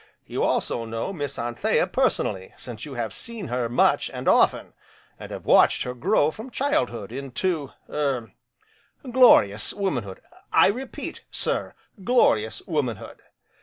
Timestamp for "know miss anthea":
0.83-1.85